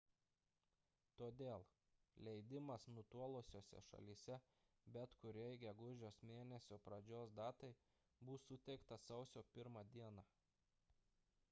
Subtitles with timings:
[1.21, 1.65] todėl
[2.27, 4.39] leidimas nutolusiose šalyse
[4.97, 7.71] bet kuriai gegužės mėnesio pradžios datai
[8.31, 10.09] bus suteiktas sausio 1 d